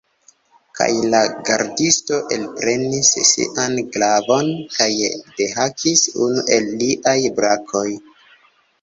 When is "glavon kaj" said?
3.99-4.91